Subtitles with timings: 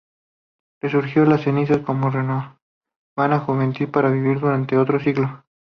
[0.81, 5.43] Resurgió de las cenizas con renovada juventud para vivir durante otro ciclo.